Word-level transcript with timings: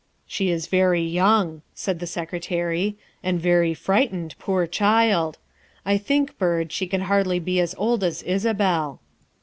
"She 0.25 0.49
is 0.49 0.65
very 0.65 1.03
young," 1.03 1.61
said 1.75 1.99
the 1.99 2.07
Secretary," 2.07 2.97
and 3.23 3.39
very 3.39 3.75
frightened, 3.75 4.33
poor 4.39 4.65
child. 4.65 5.37
I 5.85 5.99
think, 5.99 6.39
Byrd, 6.39 6.71
she 6.71 6.87
can 6.87 7.01
hardly 7.01 7.37
be 7.39 7.59
as 7.59 7.75
old 7.77 8.03
as 8.03 8.23
Isabel." 8.23 8.99